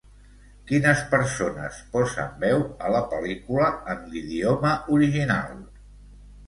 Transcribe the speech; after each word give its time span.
Quines 0.69 1.03
persones 1.11 1.77
posen 1.97 2.33
veu 2.45 2.65
a 2.87 2.91
la 2.97 3.05
pel·lícula, 3.15 3.69
en 3.95 4.05
l'idioma 4.17 4.77
original? 4.99 5.59